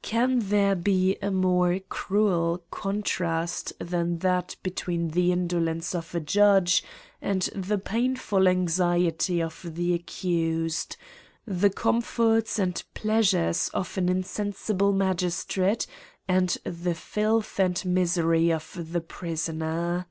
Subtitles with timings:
[0.00, 6.20] Can there be a more cruel contrast than that be tween the indolence of a
[6.20, 6.82] judge
[7.20, 8.48] and the painful CRIMES
[8.80, 9.28] AND PUNISHMENTS.
[9.28, 10.96] 7j anxiety of the accused;
[11.46, 15.86] the comforts and plea sures of an insensible magistrate,
[16.26, 20.06] and the filth and misery of the prisoner?